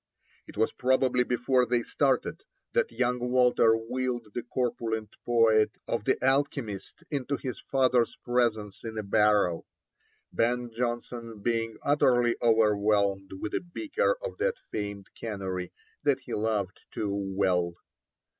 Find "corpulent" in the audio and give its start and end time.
4.41-5.15